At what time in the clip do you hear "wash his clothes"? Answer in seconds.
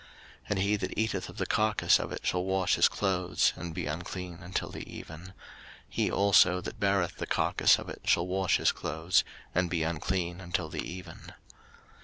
2.43-3.53, 8.25-9.23